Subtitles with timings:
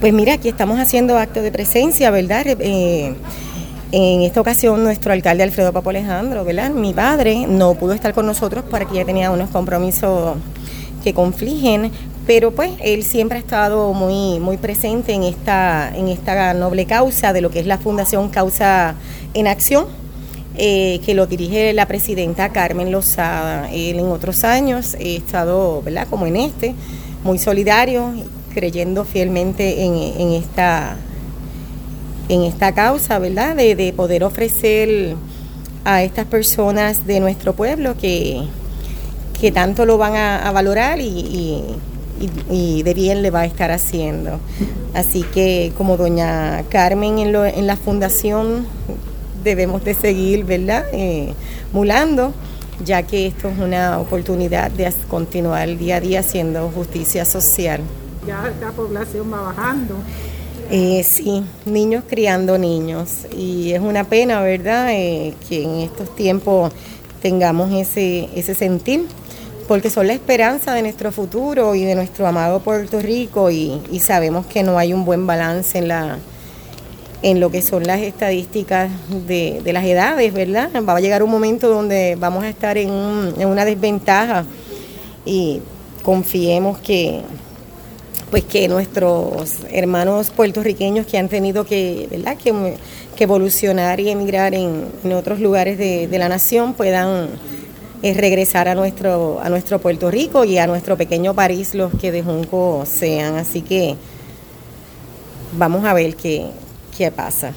[0.00, 2.46] Pues mira, aquí estamos haciendo acto de presencia, ¿verdad?
[2.46, 3.14] Eh,
[3.92, 6.70] en esta ocasión nuestro alcalde Alfredo Papo Alejandro, ¿verdad?
[6.70, 10.38] Mi padre no pudo estar con nosotros porque ya tenía unos compromisos
[11.04, 11.90] que confligen,
[12.26, 17.34] pero pues él siempre ha estado muy, muy presente en esta, en esta noble causa
[17.34, 18.94] de lo que es la Fundación Causa
[19.34, 19.84] en Acción,
[20.56, 23.70] eh, que lo dirige la presidenta Carmen Lozada.
[23.70, 26.06] Él en otros años he estado, ¿verdad?
[26.08, 26.74] Como en este,
[27.22, 28.14] muy solidario,
[28.52, 30.96] creyendo fielmente en, esta,
[32.28, 33.56] en esta causa, ¿verdad?
[33.56, 35.16] De, poder ofrecer
[35.84, 38.42] a estas personas de nuestro pueblo que,
[39.40, 41.64] que tanto lo van a, valorar y,
[42.82, 44.38] de bien le va a estar haciendo.
[44.92, 48.66] Así que como doña Carmen en la fundación
[49.42, 50.84] debemos de seguir, ¿verdad?
[50.92, 51.32] Eh,
[51.72, 52.32] mulando,
[52.84, 57.80] ya que esto es una oportunidad de continuar día a día haciendo justicia social.
[58.30, 59.96] Ya la población va bajando.
[60.70, 63.26] Eh, sí, niños criando niños.
[63.36, 66.72] Y es una pena, ¿verdad?, eh, que en estos tiempos
[67.20, 69.06] tengamos ese, ese sentir
[69.66, 74.46] porque son la esperanza de nuestro futuro y de nuestro amado Puerto Rico y, sabemos
[74.46, 76.18] que no hay un buen balance en la
[77.22, 78.90] en lo que son las estadísticas
[79.26, 80.70] de, las edades, ¿verdad?
[80.88, 84.44] Va a llegar un momento donde vamos a estar en, una desventaja
[85.24, 85.60] y
[86.02, 87.22] confiemos que
[88.30, 92.36] pues que nuestros hermanos puertorriqueños que han tenido que, ¿verdad?
[92.36, 92.76] que,
[93.20, 97.28] evolucionar y emigrar en, otros lugares de, la nación puedan
[98.00, 102.12] es regresar a nuestro, a nuestro Puerto Rico y a nuestro pequeño París, los que
[102.12, 103.36] de Junco sean.
[103.36, 103.94] Así que
[105.52, 106.46] vamos a ver qué,
[106.96, 107.52] qué pasa.